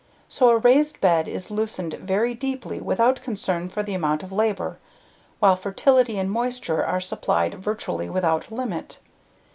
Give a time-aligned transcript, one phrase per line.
[0.27, 4.79] So a raised bed is loosened very deeply without concern for the amount of labor,
[5.37, 8.97] while fertility and moisture are supplied virtually without limit.